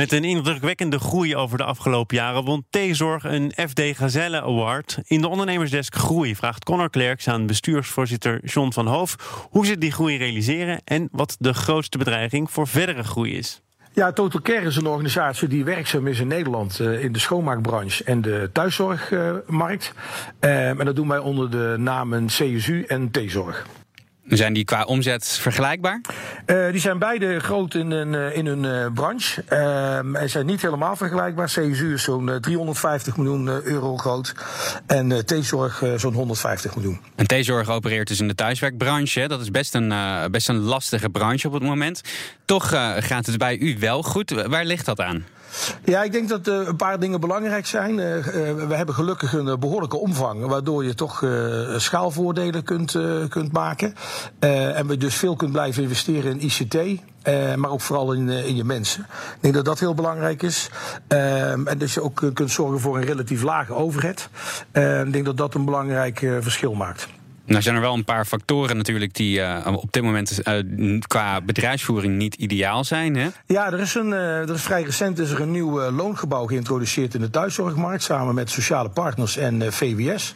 [0.00, 4.98] Met een indrukwekkende groei over de afgelopen jaren won T-Zorg een FD Gazelle Award.
[5.04, 9.16] In de ondernemersdesk Groei vraagt Connor Klerks aan bestuursvoorzitter John van Hoof
[9.50, 13.60] hoe ze die groei realiseren en wat de grootste bedreiging voor verdere groei is.
[13.92, 18.04] Ja, Total Care is een organisatie die werkzaam is in Nederland uh, in de schoonmaakbranche
[18.04, 19.92] en de thuiszorgmarkt.
[20.40, 23.66] Uh, en dat doen wij onder de namen CSU en T-Zorg.
[24.24, 26.00] Zijn die qua omzet vergelijkbaar?
[26.46, 29.44] Uh, die zijn beide groot in hun, uh, in hun uh, branche.
[30.12, 31.46] en zijn niet helemaal vergelijkbaar.
[31.46, 34.34] CSU is zo'n 350 miljoen euro groot.
[34.86, 37.00] En T-Zorg zo'n 150 miljoen.
[37.14, 39.28] En T-Zorg opereert dus in de thuiswerkbranche.
[39.28, 39.92] Dat is best een,
[40.30, 42.00] best een lastige branche op het moment.
[42.44, 44.30] Toch gaat het bij u wel goed.
[44.30, 45.24] Waar ligt dat aan?
[45.84, 47.98] Ja, ik denk dat uh, een paar dingen belangrijk zijn.
[47.98, 48.22] Uh, uh,
[48.68, 51.24] we hebben gelukkig een behoorlijke omvang, waardoor je toch
[51.76, 53.94] schaalvoordelen kunt, kunt maken.
[54.38, 57.00] en we dus veel kunt blijven investeren in ICT.
[57.56, 59.06] maar ook vooral in, in je mensen.
[59.34, 60.70] Ik denk dat dat heel belangrijk is.
[61.08, 64.28] en dus je ook kunt zorgen voor een relatief lage overhead.
[64.72, 67.08] ik denk dat dat een belangrijk verschil maakt.
[67.50, 71.40] Nou zijn er wel een paar factoren natuurlijk die uh, op dit moment uh, qua
[71.40, 73.16] bedrijfsvoering niet ideaal zijn.
[73.16, 73.28] Hè?
[73.46, 77.14] Ja, er is, een, uh, er is vrij recent is er een nieuw loongebouw geïntroduceerd
[77.14, 80.34] in de thuiszorgmarkt samen met sociale partners en VWS.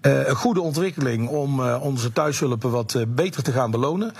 [0.00, 4.12] een goede ontwikkeling om onze thuishulpen wat beter te gaan belonen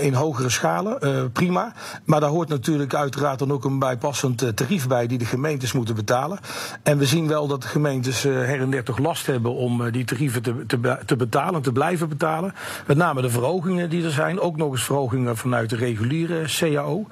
[0.00, 1.30] in hogere schalen.
[1.32, 1.72] prima.
[2.04, 5.94] Maar daar hoort natuurlijk uiteraard dan ook een bijpassend tarief bij die de gemeentes moeten
[5.94, 6.38] betalen.
[6.82, 10.04] En we zien wel dat de gemeentes her en der toch last hebben om die
[10.04, 10.66] tarieven te,
[11.06, 11.62] te, betalen.
[11.74, 12.54] Blijven betalen.
[12.86, 14.40] Met name de verhogingen die er zijn.
[14.40, 17.06] Ook nog eens verhogingen vanuit de reguliere CAO.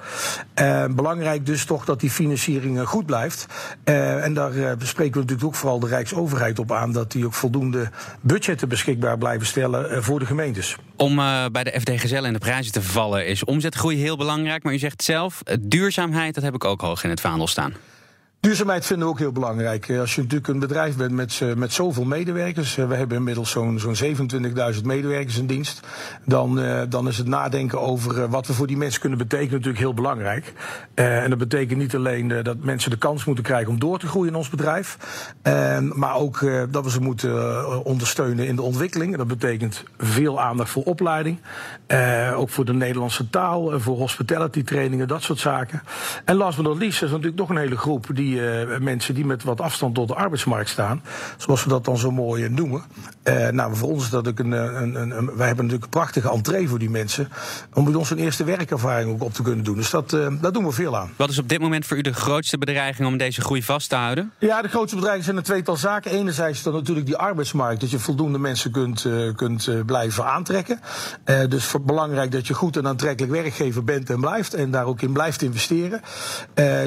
[0.53, 3.47] Eh, belangrijk dus toch dat die financiering eh, goed blijft.
[3.83, 6.91] Eh, en daar eh, bespreken we natuurlijk ook vooral de Rijksoverheid op aan.
[6.91, 7.89] Dat die ook voldoende
[8.21, 10.75] budgetten beschikbaar blijven stellen eh, voor de gemeentes.
[10.95, 11.15] Om
[11.51, 14.63] bij de FD in de prijzen te vervallen is omzetgroei heel belangrijk.
[14.63, 17.73] Maar u zegt zelf, duurzaamheid, dat heb ik ook hoog in het vaandel staan.
[18.43, 19.89] Duurzaamheid vinden we ook heel belangrijk.
[19.89, 23.51] Eh, als je natuurlijk een bedrijf bent met, met zoveel medewerkers, eh, we hebben inmiddels
[23.51, 25.87] zo'n zo'n 27.000 medewerkers in dienst,
[26.25, 29.93] dan, dan is het nadenken over wat we voor die mensen kunnen betekenen natuurlijk heel
[29.93, 30.53] belangrijk.
[30.93, 34.31] En dat betekent niet alleen dat mensen de kans moeten krijgen om door te groeien
[34.31, 34.97] in ons bedrijf,
[35.93, 39.17] maar ook dat we ze moeten ondersteunen in de ontwikkeling.
[39.17, 41.39] Dat betekent veel aandacht voor opleiding,
[42.35, 45.81] ook voor de Nederlandse taal, voor hospitality trainingen, dat soort zaken.
[46.25, 49.25] En last but not least is natuurlijk nog een hele groep die uh, mensen die
[49.25, 51.01] met wat afstand tot de arbeidsmarkt staan.
[51.37, 52.83] Zoals we dat dan zo mooi noemen.
[53.23, 55.99] Uh, nou, voor ons is dat ook een, een, een, een, Wij hebben natuurlijk een
[55.99, 57.29] prachtige entree voor die mensen.
[57.73, 59.75] Om met ons een eerste werkervaring ook op te kunnen doen.
[59.75, 61.11] Dus dat, uh, daar doen we veel aan.
[61.15, 63.95] Wat is op dit moment voor u de grootste bedreiging om deze groei vast te
[63.95, 64.31] houden?
[64.39, 66.11] Ja, de grootste bedreiging zijn een tweetal zaken.
[66.11, 67.81] Enerzijds dan natuurlijk die arbeidsmarkt.
[67.81, 70.79] Dat je voldoende mensen kunt, kunt blijven aantrekken.
[71.49, 74.53] dus voor, belangrijk dat je goed en aantrekkelijk werkgever bent en blijft.
[74.53, 76.01] En daar ook in blijft investeren.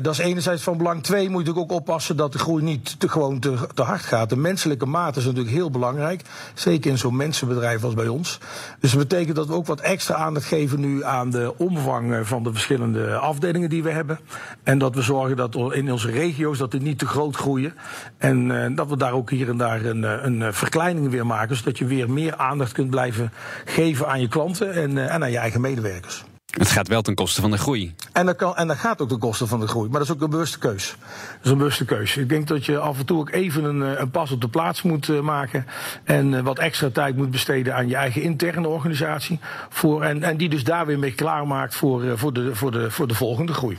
[0.02, 1.02] dat is enerzijds van belang.
[1.02, 4.28] Twee, moet je natuurlijk ook oppassen dat de groei niet te, gewoon te, hard gaat.
[4.28, 6.22] De menselijke maat is natuurlijk heel belangrijk.
[6.54, 8.38] Zeker in zo'n mensenbedrijf als bij ons.
[8.80, 12.20] Dus dat betekent dat we ook wat extra aandacht geven nu aan de omvang eh,
[12.22, 14.18] van de verschillende afdelingen die we hebben.
[14.62, 17.74] En dat we zorgen dat in onze regio's dat die niet te groot groeien.
[18.18, 21.56] En uh, dat we daar ook hier en daar een, eh, een verkleining weer maken.
[21.56, 23.32] Zodat je weer meer aandacht kunt blijven
[23.64, 26.24] geven aan je klanten en, en aan je eigen medewerkers.
[26.56, 27.94] Het gaat wel ten koste van de groei.
[28.12, 29.88] En dat, kan, en dat gaat ook ten koste van de groei.
[29.88, 30.96] Maar dat is ook een bewuste keus.
[31.00, 32.16] Dat is een bewuste keus.
[32.16, 34.48] Ik denk dat je af en toe ook even een, eh, een pas op de
[34.48, 35.66] plaats moet uh, maken.
[36.04, 39.38] En uh, wat extra tijd moet besteden aan je eigen interne organisatie.
[39.68, 42.90] Voor, en, en die dus daar weer mee klaarmaakt voor, uh, voor, de, voor, de,
[42.90, 43.78] voor de volgende groei.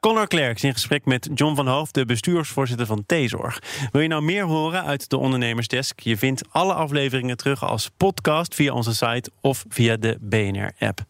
[0.00, 3.58] Connor Klerks in gesprek met John van Hoofd, de bestuursvoorzitter van T-Zorg.
[3.92, 6.00] Wil je nou meer horen uit de Ondernemersdesk?
[6.00, 11.00] Je vindt alle afleveringen terug als podcast via onze site of via de BNR-app.